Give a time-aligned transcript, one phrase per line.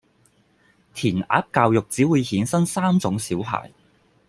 [0.95, 3.71] 填鴨教育只會衍生三種小孩